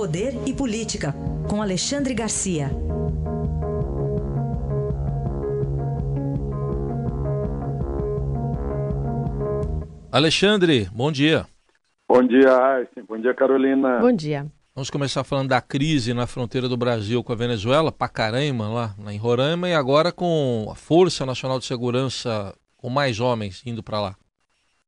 Poder 0.00 0.32
e 0.48 0.54
Política, 0.54 1.12
com 1.46 1.60
Alexandre 1.60 2.14
Garcia. 2.14 2.70
Alexandre, 10.10 10.88
bom 10.90 11.12
dia. 11.12 11.44
Bom 12.08 12.22
dia, 12.22 12.48
Aysen. 12.48 13.04
Bom 13.06 13.18
dia, 13.18 13.34
Carolina. 13.34 13.98
Bom 13.98 14.10
dia. 14.10 14.46
Vamos 14.74 14.88
começar 14.88 15.22
falando 15.22 15.50
da 15.50 15.60
crise 15.60 16.14
na 16.14 16.26
fronteira 16.26 16.66
do 16.66 16.78
Brasil 16.78 17.22
com 17.22 17.34
a 17.34 17.36
Venezuela, 17.36 17.92
Pacaraima, 17.92 18.70
lá, 18.70 18.94
lá 19.04 19.12
em 19.12 19.18
Roraima, 19.18 19.68
e 19.68 19.74
agora 19.74 20.10
com 20.10 20.66
a 20.72 20.74
Força 20.74 21.26
Nacional 21.26 21.58
de 21.58 21.66
Segurança, 21.66 22.56
com 22.74 22.88
mais 22.88 23.20
homens 23.20 23.62
indo 23.66 23.82
para 23.82 24.00
lá. 24.00 24.14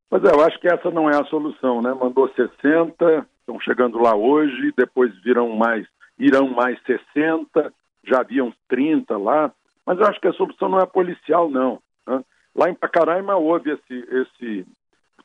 Pois 0.08 0.24
é, 0.24 0.30
eu 0.30 0.40
acho 0.40 0.58
que 0.58 0.68
essa 0.68 0.90
não 0.90 1.10
é 1.10 1.20
a 1.20 1.24
solução, 1.26 1.82
né? 1.82 1.92
Mandou 1.92 2.30
60, 2.34 3.26
estão 3.42 3.60
chegando 3.60 3.98
lá 3.98 4.14
hoje, 4.14 4.72
depois 4.76 5.12
virão 5.22 5.54
mais, 5.56 5.86
irão 6.18 6.48
mais 6.48 6.80
60, 6.84 7.72
já 8.04 8.20
haviam 8.20 8.52
30 8.68 9.16
lá, 9.18 9.52
mas 9.84 9.98
eu 9.98 10.06
acho 10.06 10.20
que 10.20 10.28
a 10.28 10.32
solução 10.32 10.68
não 10.68 10.78
é 10.78 10.86
policial, 10.86 11.50
não. 11.50 11.80
Né? 12.06 12.24
Lá 12.54 12.70
em 12.70 12.74
Pacaraima 12.74 13.36
houve 13.36 13.70
esse, 13.70 14.08
esse 14.10 14.66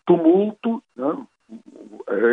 tumulto 0.06 0.82
né? 0.96 1.26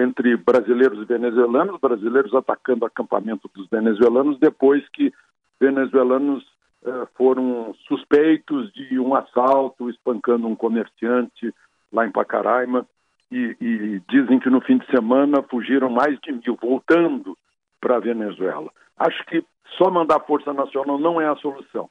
entre 0.03 0.37
brasileiros 0.37 1.01
e 1.01 1.05
venezuelanos, 1.05 1.81
brasileiros 1.81 2.35
atacando 2.35 2.85
o 2.85 2.87
acampamento 2.87 3.49
dos 3.55 3.69
venezuelanos 3.69 4.39
depois 4.39 4.87
que 4.89 5.13
venezuelanos 5.61 6.45
eh, 6.85 7.07
foram 7.15 7.75
suspeitos 7.87 8.73
de 8.73 8.99
um 8.99 9.15
assalto 9.15 9.89
espancando 9.89 10.47
um 10.49 10.57
comerciante 10.57 11.55
lá 11.93 12.07
em 12.07 12.11
Pacaraima 12.11 12.87
e, 13.35 13.57
e 13.61 14.03
dizem 14.09 14.39
que 14.39 14.49
no 14.49 14.61
fim 14.61 14.79
de 14.79 14.87
semana 14.87 15.43
fugiram 15.43 15.91
mais 15.91 16.19
de 16.21 16.31
mil, 16.31 16.57
voltando 16.61 17.37
para 17.81 17.97
a 17.97 18.01
Venezuela. 18.01 18.71
Acho 18.97 19.25
que 19.27 19.45
só 19.77 19.91
mandar 19.91 20.21
Força 20.21 20.53
Nacional 20.53 20.99
não 20.99 21.21
é 21.21 21.27
a 21.27 21.35
solução. 21.37 21.91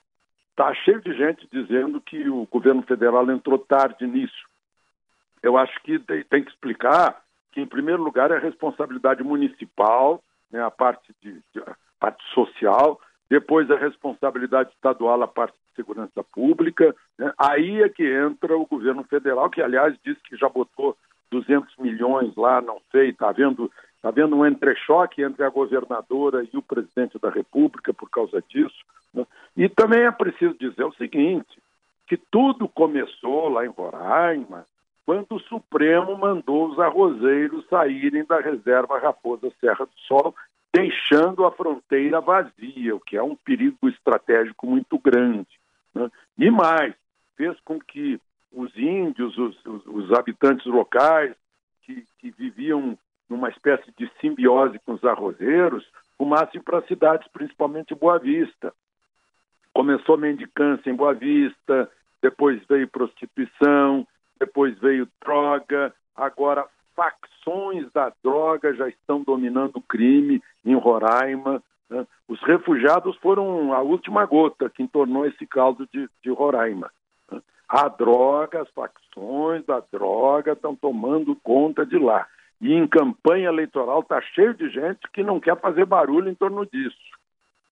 Está 0.52 0.74
cheio 0.74 1.02
de 1.02 1.14
gente 1.14 1.46
dizendo 1.52 2.00
que 2.00 2.30
o 2.30 2.48
governo 2.50 2.82
federal 2.84 3.30
entrou 3.30 3.60
tarde 3.60 4.08
nisso. 4.08 4.48
Eu 5.42 5.58
acho 5.58 5.78
que 5.84 6.00
tem 6.00 6.44
que 6.44 6.52
explicar 6.52 7.22
que, 7.52 7.60
em 7.60 7.68
primeiro 7.68 8.02
lugar, 8.02 8.32
é 8.32 8.38
a 8.38 8.40
responsabilidade 8.40 9.22
municipal, 9.22 10.24
né, 10.50 10.64
a, 10.64 10.72
parte 10.72 11.14
de, 11.22 11.42
a 11.60 11.76
parte 12.00 12.24
social, 12.34 13.02
depois 13.30 13.70
a 13.70 13.76
responsabilidade 13.76 14.70
estadual, 14.70 15.22
a 15.22 15.28
parte 15.28 15.54
de 15.54 15.76
segurança 15.76 16.24
pública. 16.24 16.96
Né, 17.18 17.34
aí 17.38 17.82
é 17.82 17.90
que 17.90 18.04
entra 18.04 18.58
o 18.58 18.66
governo 18.66 19.04
federal, 19.04 19.50
que, 19.50 19.62
aliás, 19.62 19.94
disse 20.06 20.22
que 20.24 20.38
já 20.38 20.48
botou 20.48 20.96
200 21.34 21.76
milhões 21.78 22.36
lá, 22.36 22.62
não 22.62 22.80
sei, 22.92 23.10
está 23.10 23.30
havendo, 23.30 23.72
tá 24.02 24.10
havendo 24.10 24.36
um 24.36 24.46
entrechoque 24.46 25.24
entre 25.24 25.44
a 25.44 25.50
governadora 25.50 26.44
e 26.44 26.56
o 26.56 26.62
presidente 26.62 27.18
da 27.20 27.30
República 27.30 27.94
por 27.94 28.10
causa 28.10 28.42
disso. 28.48 28.86
Né? 29.14 29.26
E 29.58 29.68
também 29.68 30.04
é 30.04 30.12
preciso 30.12 30.56
dizer 30.60 30.84
o 30.84 30.94
seguinte, 30.94 31.62
que 32.08 32.18
tudo 32.18 32.68
começou 32.70 33.50
lá 33.50 33.66
em 33.66 33.70
Roraima, 33.70 34.66
quando 35.06 35.36
o 35.36 35.40
Supremo 35.40 36.18
mandou 36.18 36.70
os 36.70 36.80
arrozeiros 36.80 37.66
saírem 37.68 38.24
da 38.24 38.40
reserva 38.40 39.00
Raposa 39.00 39.52
Serra 39.60 39.86
do 39.86 40.00
Sol, 40.08 40.34
deixando 40.74 41.46
a 41.46 41.52
fronteira 41.52 42.22
vazia, 42.22 42.96
o 42.96 43.00
que 43.00 43.18
é 43.18 43.24
um 43.24 43.36
perigo 43.36 43.90
estratégico 43.90 44.66
muito 44.66 44.98
grande. 44.98 45.60
Né? 45.94 46.10
E 46.38 46.50
mais, 46.50 46.94
fez 47.36 47.60
com 47.66 47.80
que 47.80 48.20
os 48.54 48.76
índios, 48.78 49.38
os, 49.38 49.66
os, 49.66 49.86
os 49.86 50.14
habitantes 50.14 50.66
locais, 50.66 51.36
que, 51.82 52.06
que, 52.20 52.32
viviam 52.32 52.98
numa 53.30 53.50
espécie 53.50 53.92
de 53.98 54.10
simbiose 54.22 54.80
com 54.86 54.94
os 54.94 55.04
arrozeiros, 55.04 55.86
fumassem 56.18 56.62
para 56.62 56.78
as 56.78 56.88
cidades, 56.88 57.28
principalmente 57.32 57.96
Boa 57.96 58.20
Vista. 58.20 58.74
Começou 59.74 60.18
mendicância 60.18 60.90
em 60.90 60.96
Boa 60.96 61.14
Vista, 61.14 61.90
depois 62.22 62.62
veio 62.70 62.88
prostituição, 62.88 64.08
depois 64.40 64.78
veio 64.80 65.08
droga, 65.22 65.94
agora 66.16 66.66
facções 66.96 67.92
da 67.92 68.14
droga 68.24 68.74
já 68.76 68.88
estão 68.88 69.24
dominando 69.24 69.78
o 69.78 69.82
crime 69.82 70.42
em 70.64 70.76
Roraima. 70.76 71.62
Né? 71.90 72.06
Os 72.28 72.42
refugiados 72.44 73.16
foram 73.18 73.74
a 73.74 73.82
última 73.82 74.26
gota 74.26 74.70
que 74.70 74.84
entornou 74.84 75.26
esse 75.26 75.46
caldo 75.48 75.88
de, 75.92 76.08
de 76.24 76.30
Roraima. 76.30 76.92
A 77.76 77.88
droga, 77.88 78.62
as 78.62 78.70
facções 78.70 79.66
da 79.66 79.82
droga 79.92 80.52
estão 80.52 80.76
tomando 80.76 81.36
conta 81.38 81.84
de 81.84 81.98
lá. 81.98 82.28
E 82.62 82.72
em 82.72 82.86
campanha 82.86 83.48
eleitoral 83.48 84.02
está 84.02 84.22
cheio 84.22 84.54
de 84.54 84.70
gente 84.70 85.00
que 85.12 85.24
não 85.24 85.40
quer 85.40 85.60
fazer 85.60 85.84
barulho 85.84 86.30
em 86.30 86.36
torno 86.36 86.68
disso, 86.68 86.96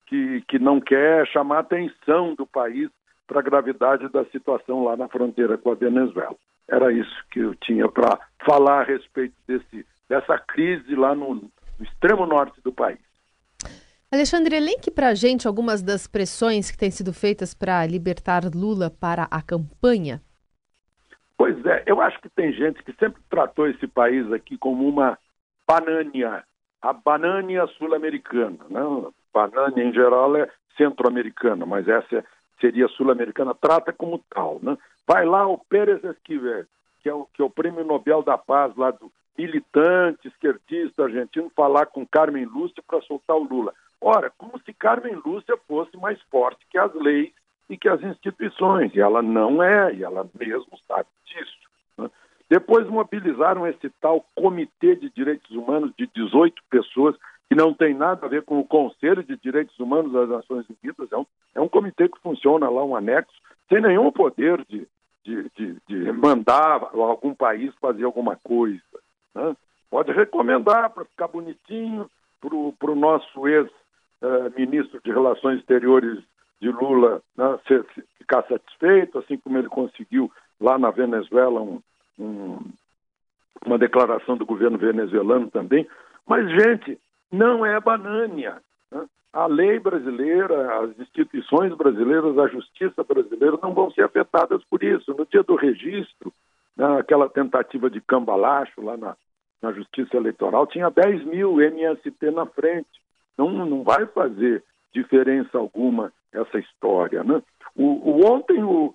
que, 0.08 0.42
que 0.48 0.58
não 0.58 0.82
quer 0.82 1.28
chamar 1.28 1.60
atenção 1.60 2.34
do 2.34 2.48
país 2.48 2.90
para 3.28 3.42
a 3.42 3.44
gravidade 3.44 4.10
da 4.10 4.26
situação 4.26 4.84
lá 4.84 4.98
na 4.98 5.08
fronteira 5.08 5.56
com 5.56 5.70
a 5.70 5.76
Venezuela. 5.76 6.36
Era 6.68 6.92
isso 6.92 7.24
que 7.30 7.40
eu 7.42 7.54
tinha 7.54 7.88
para 7.88 8.18
falar 8.44 8.82
a 8.82 8.84
respeito 8.84 9.36
desse, 9.48 9.86
dessa 10.10 10.36
crise 10.40 10.96
lá 10.96 11.14
no, 11.14 11.36
no 11.36 11.52
extremo 11.80 12.26
norte 12.26 12.60
do 12.64 12.74
país. 12.74 13.11
Alexandre, 14.14 14.58
elenque 14.58 14.92
para 14.92 15.08
a 15.08 15.14
gente 15.16 15.48
algumas 15.48 15.82
das 15.82 16.06
pressões 16.06 16.70
que 16.70 16.78
têm 16.78 16.92
sido 16.92 17.14
feitas 17.14 17.54
para 17.54 17.86
libertar 17.86 18.44
Lula 18.54 18.90
para 18.90 19.26
a 19.32 19.42
campanha. 19.42 20.22
Pois 21.38 21.66
é, 21.66 21.84
eu 21.86 22.02
acho 22.02 22.20
que 22.20 22.28
tem 22.28 22.52
gente 22.52 22.84
que 22.84 22.92
sempre 23.00 23.22
tratou 23.30 23.70
esse 23.70 23.88
país 23.88 24.30
aqui 24.34 24.58
como 24.58 24.86
uma 24.86 25.18
banânia, 25.66 26.44
a 26.82 26.92
banânia 26.92 27.66
sul-americana. 27.78 28.58
Né? 28.70 28.82
Banânia, 29.34 29.82
em 29.82 29.94
geral, 29.94 30.36
é 30.36 30.50
centro-americana, 30.76 31.66
mas 31.66 31.88
essa 31.88 32.26
seria 32.60 32.90
sul-americana, 32.90 33.56
trata 33.56 33.94
como 33.94 34.22
tal. 34.30 34.60
Né? 34.62 34.78
Vai 35.08 35.26
lá 35.26 35.48
o 35.48 35.58
Pérez 35.58 36.04
Esquivel, 36.04 36.66
que 37.02 37.08
é 37.08 37.14
o, 37.14 37.26
que 37.34 37.42
é 37.42 37.46
o 37.46 37.50
prêmio 37.50 37.86
Nobel 37.86 38.22
da 38.24 38.38
Paz 38.38 38.76
lá 38.76 38.92
do 38.92 39.10
militante 39.38 40.28
esquerdista 40.28 41.04
argentino, 41.04 41.50
falar 41.56 41.86
com 41.86 42.06
Carmen 42.06 42.44
Lúcia 42.44 42.84
para 42.86 43.02
soltar 43.04 43.38
o 43.38 43.44
Lula. 43.46 43.74
Ora, 44.02 44.32
como 44.36 44.60
se 44.66 44.74
Carmen 44.74 45.22
Lúcia 45.24 45.56
fosse 45.68 45.96
mais 45.96 46.20
forte 46.24 46.66
que 46.70 46.78
as 46.78 46.92
leis 46.96 47.32
e 47.70 47.78
que 47.78 47.88
as 47.88 48.02
instituições, 48.02 48.94
e 48.96 49.00
ela 49.00 49.22
não 49.22 49.62
é, 49.62 49.94
e 49.94 50.04
ela 50.04 50.28
mesmo 50.38 50.78
sabe 50.88 51.08
disso. 51.26 51.70
Né? 51.98 52.10
Depois 52.50 52.90
mobilizaram 52.90 53.68
esse 53.68 53.90
tal 54.02 54.26
Comitê 54.36 54.96
de 54.96 55.10
Direitos 55.12 55.52
Humanos 55.52 55.94
de 55.98 56.08
18 56.08 56.62
pessoas, 56.70 57.16
que 57.48 57.56
não 57.56 57.74
tem 57.74 57.94
nada 57.94 58.26
a 58.26 58.30
ver 58.30 58.44
com 58.44 58.60
o 58.60 58.68
Conselho 58.68 59.24
de 59.24 59.38
Direitos 59.38 59.80
Humanos 59.80 60.12
das 60.12 60.28
Nações 60.28 60.66
Unidas, 60.68 61.12
é 61.12 61.18
um, 61.18 61.26
é 61.56 61.62
um 61.62 61.70
comitê 61.70 62.10
que 62.10 62.20
funciona 62.22 62.70
lá, 62.70 62.84
um 62.84 62.96
anexo, 62.96 63.32
sem 63.70 63.82
nenhum 63.82 64.12
poder 64.12 64.66
de, 64.66 64.88
de, 65.24 65.50
de, 65.56 65.78
de 65.88 66.12
mandar 66.12 66.90
algum 66.94 67.36
país 67.36 67.74
fazer 67.76 68.04
alguma 68.04 68.36
coisa. 68.38 68.82
Né? 69.36 69.56
Pode 69.90 70.12
recomendar 70.12 70.90
para 70.90 71.06
ficar 71.06 71.28
bonitinho 71.28 72.10
para 72.42 72.92
o 72.92 72.96
nosso 72.96 73.48
ex 73.48 73.70
uh, 74.22 74.52
ministro 74.58 75.00
de 75.04 75.12
Relações 75.12 75.60
Exteriores 75.60 76.20
de 76.62 76.70
Lula 76.70 77.22
né, 77.36 77.60
ser, 77.68 77.84
ficar 78.18 78.44
satisfeito, 78.44 79.18
assim 79.18 79.38
como 79.38 79.58
ele 79.58 79.68
conseguiu 79.68 80.32
lá 80.60 80.78
na 80.78 80.92
Venezuela 80.92 81.60
um, 81.60 81.82
um, 82.20 82.60
uma 83.66 83.78
declaração 83.78 84.38
do 84.38 84.46
governo 84.46 84.78
venezuelano 84.78 85.50
também. 85.50 85.88
Mas, 86.28 86.48
gente, 86.50 87.00
não 87.32 87.66
é 87.66 87.80
banânia. 87.80 88.62
Né? 88.92 89.06
A 89.34 89.48
lei 89.48 89.80
brasileira, 89.80 90.84
as 90.84 91.00
instituições 91.00 91.74
brasileiras, 91.76 92.38
a 92.38 92.48
justiça 92.48 93.04
brasileira 93.04 93.58
não 93.62 93.74
vão 93.74 93.90
ser 93.92 94.04
afetadas 94.04 94.64
por 94.66 94.84
isso. 94.84 95.16
No 95.18 95.26
dia 95.26 95.42
do 95.42 95.56
registro, 95.56 96.32
né, 96.78 97.00
aquela 97.00 97.28
tentativa 97.28 97.90
de 97.90 98.00
cambalacho 98.02 98.82
lá 98.82 98.96
na, 98.98 99.16
na 99.62 99.72
Justiça 99.72 100.16
Eleitoral, 100.16 100.68
tinha 100.68 100.90
10 100.90 101.26
mil 101.26 101.60
MST 101.60 102.32
na 102.32 102.46
frente. 102.46 103.01
Não, 103.38 103.50
não 103.52 103.84
vai 103.84 104.06
fazer 104.08 104.64
diferença 104.94 105.58
alguma 105.58 106.12
essa 106.32 106.60
história. 106.60 107.24
Né? 107.24 107.42
O, 107.76 107.86
o, 107.86 108.32
ontem, 108.32 108.64
o 108.64 108.94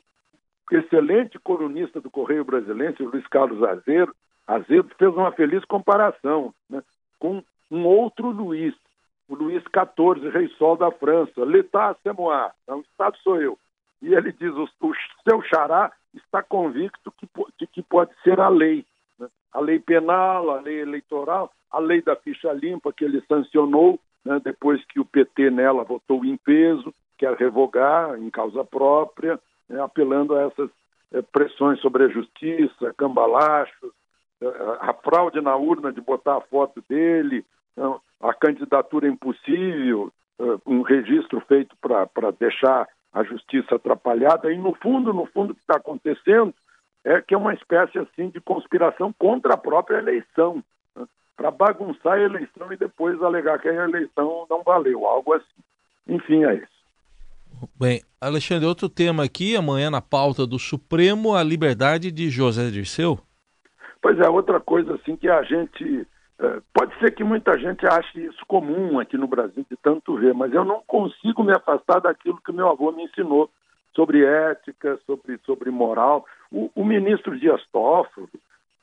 excelente 0.71 1.39
colunista 1.39 2.01
do 2.01 2.11
Correio 2.11 2.45
Brasileiro, 2.45 3.09
Luiz 3.09 3.27
Carlos 3.29 3.63
Azedo, 3.63 4.15
Azedo 4.47 4.91
fez 4.99 5.13
uma 5.15 5.33
feliz 5.33 5.65
comparação 5.65 6.55
né, 6.69 6.83
com 7.19 7.43
um 7.71 7.85
outro 7.85 8.31
Luiz, 8.31 8.75
o 9.29 9.35
Luiz 9.35 9.63
XIV, 9.65 10.31
rei 10.31 10.49
sol 10.57 10.77
da 10.77 10.91
França, 10.93 11.45
l'état 11.45 11.97
c'est 12.03 12.17
moi, 12.17 12.51
o 12.69 12.81
Estado 12.81 13.17
sou 13.19 13.41
eu. 13.41 13.59
E 14.01 14.15
ele 14.15 14.31
diz, 14.33 14.53
o, 14.53 14.65
o 14.65 14.95
seu 15.29 15.43
xará 15.43 15.91
está 16.15 16.43
convicto 16.43 17.13
que, 17.13 17.29
de 17.59 17.67
que 17.67 17.83
pode 17.83 18.13
ser 18.23 18.39
a 18.39 18.49
lei. 18.49 18.87
Né? 19.19 19.27
A 19.53 19.61
lei 19.61 19.81
penal, 19.81 20.51
a 20.51 20.61
lei 20.61 20.81
eleitoral, 20.81 21.51
a 21.71 21.81
lei 21.81 22.03
da 22.03 22.15
ficha 22.15 22.53
limpa 22.53 22.93
que 22.93 23.05
ele 23.05 23.21
sancionou, 23.27 23.99
né, 24.27 24.41
depois 24.43 24.85
que 24.87 24.99
o 24.99 25.05
PT 25.05 25.51
nela 25.51 25.85
votou 25.85 26.25
em 26.25 26.37
peso, 26.37 26.93
quer 27.17 27.35
revogar 27.35 28.19
em 28.19 28.29
causa 28.29 28.65
própria, 28.65 29.39
né, 29.69 29.81
apelando 29.81 30.35
a 30.35 30.43
essas 30.43 30.69
é, 31.13 31.23
pressões 31.23 31.81
sobre 31.81 32.05
a 32.05 32.09
justiça, 32.09 32.93
cambalachos, 32.99 33.93
é, 34.41 34.47
a 34.81 34.93
fraude 34.93 35.41
na 35.41 35.55
urna 35.55 35.93
de 35.93 36.01
botar 36.01 36.39
a 36.39 36.41
foto 36.41 36.83
dele, 36.89 37.45
então, 37.73 38.01
a 38.21 38.35
candidatura 38.35 39.07
impossível, 39.07 40.11
uh, 40.39 40.61
um 40.67 40.81
registro 40.81 41.41
feito 41.43 41.77
para 41.81 42.31
deixar 42.33 42.89
a 43.13 43.23
justiça 43.23 43.77
atrapalhada, 43.77 44.51
e 44.51 44.57
no 44.57 44.75
fundo, 44.75 45.13
no 45.13 45.27
fundo, 45.27 45.51
o 45.53 45.55
que 45.55 45.61
está 45.61 45.77
acontecendo 45.77 46.55
é 47.05 47.21
que 47.21 47.35
é 47.35 47.39
uma 47.39 47.53
espécie 47.53 47.99
assim 47.99 48.31
de 48.31 48.41
conspiração 48.41 49.13
contra 49.13 49.55
a 49.55 49.59
própria 49.59 49.99
eleição, 49.99 50.65
né? 50.95 51.05
Para 51.37 51.51
bagunçar 51.51 52.15
a 52.15 52.21
eleição 52.21 52.73
e 52.73 52.77
depois 52.77 53.23
alegar 53.23 53.59
que 53.61 53.69
a 53.69 53.85
eleição 53.85 54.47
não 54.49 54.63
valeu, 54.63 55.07
algo 55.07 55.35
assim. 55.35 55.45
Enfim, 56.09 56.45
é 56.45 56.55
isso. 56.55 56.77
Bem, 57.79 58.03
Alexandre, 58.21 58.67
outro 58.67 58.89
tema 58.89 59.25
aqui, 59.25 59.57
amanhã 59.57 59.91
na 59.91 60.01
pauta 60.01 60.47
do 60.47 60.59
Supremo, 60.59 61.35
a 61.35 61.43
liberdade 61.43 62.11
de 62.11 62.29
José 62.29 62.71
Dirceu. 62.71 63.19
Pois 64.01 64.19
é, 64.19 64.29
outra 64.29 64.61
coisa 64.61 64.95
assim 64.95 65.17
que 65.17 65.29
a 65.29 65.43
gente. 65.43 66.07
É, 66.39 66.61
pode 66.73 66.97
ser 66.99 67.13
que 67.13 67.25
muita 67.25 67.59
gente 67.59 67.87
ache 67.87 68.27
isso 68.27 68.45
comum 68.47 69.01
aqui 69.01 69.17
no 69.17 69.27
Brasil, 69.27 69.65
de 69.71 69.77
tanto 69.79 70.17
ver, 70.17 70.35
mas 70.35 70.53
eu 70.53 70.65
não 70.67 70.83
consigo 70.87 71.43
me 71.43 71.53
afastar 71.53 72.01
daquilo 72.01 72.41
que 72.45 72.53
meu 72.53 72.69
avô 72.69 72.93
me 72.93 73.05
ensinou 73.05 73.51
sobre 73.95 74.23
ética, 74.23 74.99
sobre, 75.07 75.39
sobre 75.47 75.71
moral. 75.71 76.27
O, 76.53 76.71
o 76.75 76.85
ministro 76.85 77.39
Dias 77.39 77.63
Toffoli, 77.73 78.29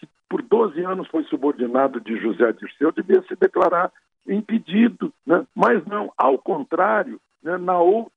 que 0.06 0.14
por 0.30 0.42
12 0.42 0.84
anos 0.84 1.08
foi 1.08 1.24
subordinado 1.26 2.00
de 2.00 2.18
José 2.20 2.52
Dirceu, 2.54 2.92
devia 2.92 3.22
se 3.24 3.36
declarar 3.36 3.92
impedido, 4.28 5.14
né? 5.26 5.46
mas 5.56 5.86
não, 5.86 6.12
ao 6.18 6.38
contrário, 6.38 7.20
né? 7.44 7.58
Na, 7.58 7.74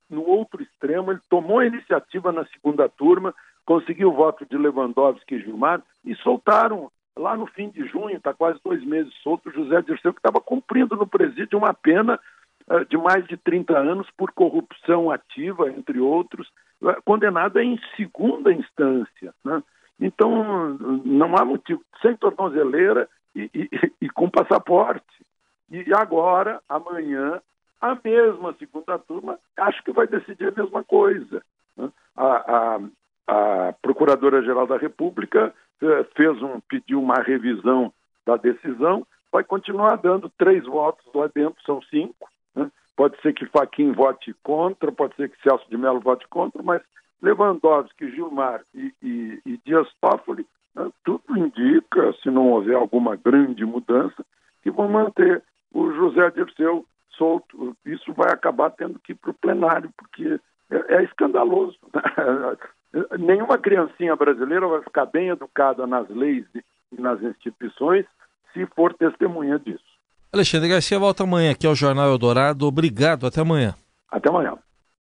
no 0.08 0.22
outro 0.22 0.62
extremo, 0.62 1.10
ele 1.10 1.20
tomou 1.28 1.58
a 1.58 1.66
iniciativa 1.66 2.30
na 2.30 2.46
segunda 2.46 2.88
turma, 2.88 3.34
conseguiu 3.64 4.10
o 4.10 4.14
voto 4.14 4.46
de 4.46 4.56
Lewandowski 4.56 5.34
e 5.34 5.40
Gilmar 5.40 5.82
e 6.04 6.14
soltaram 6.16 6.90
lá 7.18 7.36
no 7.36 7.46
fim 7.46 7.68
de 7.70 7.84
junho, 7.88 8.16
está 8.16 8.32
quase 8.32 8.60
dois 8.62 8.84
meses 8.84 9.12
solto, 9.22 9.50
José 9.50 9.82
Dirceu, 9.82 10.12
que 10.12 10.20
estava 10.20 10.40
cumprindo 10.40 10.94
no 10.96 11.06
presídio 11.06 11.58
uma 11.58 11.74
pena 11.74 12.20
uh, 12.70 12.84
de 12.84 12.96
mais 12.96 13.26
de 13.26 13.36
30 13.36 13.76
anos 13.76 14.06
por 14.16 14.30
corrupção 14.32 15.10
ativa, 15.10 15.68
entre 15.70 15.98
outros, 15.98 16.46
uh, 16.82 17.02
condenado 17.04 17.58
em 17.58 17.80
segunda 17.96 18.52
instância. 18.52 19.34
Né? 19.44 19.62
Então, 20.00 20.74
não 21.04 21.36
há 21.36 21.44
motivo, 21.44 21.82
sem 22.02 22.16
tornozeleira 22.16 23.08
e, 23.34 23.50
e, 23.54 23.70
e 24.06 24.10
com 24.10 24.28
passaporte. 24.30 25.04
E 25.70 25.84
agora, 25.94 26.60
amanhã, 26.68 27.40
a 27.80 27.98
mesma 28.02 28.54
segunda 28.58 28.98
turma, 28.98 29.38
acho 29.56 29.82
que 29.82 29.92
vai 29.92 30.06
decidir 30.06 30.48
a 30.48 30.62
mesma 30.62 30.84
coisa. 30.84 31.42
Né? 31.76 31.90
A, 32.16 32.26
a, 32.26 33.68
a 33.68 33.72
Procuradora-Geral 33.82 34.66
da 34.66 34.76
República 34.76 35.52
eh, 35.82 36.06
fez 36.16 36.40
um, 36.42 36.60
pediu 36.60 37.00
uma 37.00 37.22
revisão 37.22 37.92
da 38.24 38.36
decisão, 38.36 39.06
vai 39.30 39.44
continuar 39.44 39.96
dando 39.96 40.30
três 40.38 40.64
votos 40.64 41.04
lá 41.14 41.28
dentro, 41.34 41.62
são 41.64 41.82
cinco. 41.82 42.28
Né? 42.54 42.70
Pode 42.96 43.20
ser 43.20 43.34
que 43.34 43.46
Faquim 43.46 43.92
vote 43.92 44.34
contra, 44.42 44.90
pode 44.90 45.14
ser 45.16 45.28
que 45.28 45.42
Celso 45.42 45.68
de 45.68 45.76
Mello 45.76 46.00
vote 46.00 46.26
contra, 46.28 46.62
mas 46.62 46.82
Lewandowski, 47.22 48.10
Gilmar 48.10 48.62
e, 48.74 48.92
e, 49.02 49.40
e 49.44 49.60
Dias 49.64 49.88
Toffoli, 50.00 50.46
né? 50.74 50.88
tudo 51.04 51.36
indica, 51.36 52.12
se 52.22 52.30
não 52.30 52.50
houver 52.50 52.76
alguma 52.76 53.16
grande 53.16 53.64
mudança, 53.64 54.24
que 54.62 54.70
vão 54.70 54.88
manter 54.88 55.42
o 55.72 55.90
José 55.92 56.30
Dirceu 56.30 56.84
solto. 57.16 57.76
Isso 57.84 58.12
vai 58.12 58.32
acabar 58.32 58.70
tendo 58.70 58.98
que 58.98 59.12
ir 59.12 59.14
para 59.16 59.30
o 59.30 59.34
plenário, 59.34 59.90
porque 59.96 60.40
é, 60.70 60.96
é 60.96 61.04
escandaloso. 61.04 61.78
Né? 61.94 62.56
Nenhuma 63.18 63.58
criancinha 63.58 64.16
brasileira 64.16 64.66
vai 64.66 64.82
ficar 64.82 65.06
bem 65.06 65.28
educada 65.28 65.86
nas 65.86 66.08
leis 66.08 66.44
e 66.54 67.00
nas 67.00 67.22
instituições 67.22 68.06
se 68.52 68.66
for 68.74 68.94
testemunha 68.94 69.58
disso. 69.58 69.84
Alexandre 70.32 70.68
Garcia 70.68 70.98
volta 70.98 71.22
amanhã 71.22 71.52
aqui 71.52 71.66
ao 71.66 71.74
Jornal 71.74 72.10
Eldorado. 72.10 72.66
Obrigado, 72.66 73.26
até 73.26 73.40
amanhã. 73.40 73.74
Até 74.10 74.28
amanhã. 74.28 74.56